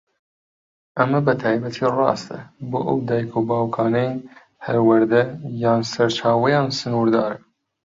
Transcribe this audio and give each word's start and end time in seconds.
ئەمە 0.99 1.19
بەتایبەتی 1.27 1.91
ڕاستە 1.97 2.37
بۆ 2.69 2.79
ئەو 2.87 2.97
دایک 3.07 3.31
و 3.35 3.45
باوکانەی 3.49 4.11
پەروەردە 4.61 5.23
یان 5.63 5.81
سەرچاوەیان 5.91 6.67
سنوردارە. 6.79 7.37